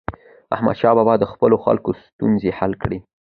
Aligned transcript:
احمدشاه 0.55 0.93
بابا 0.97 1.13
د 1.19 1.23
خپلو 1.31 1.55
خلکو 1.65 1.89
ستونزې 2.05 2.49
حل 2.59 2.73
کړي. 2.83 2.99